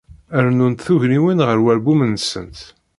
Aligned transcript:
Rennunt 0.45 0.83
tugniwin 0.85 1.43
ɣer 1.47 1.57
walbum-nsent. 1.63 2.59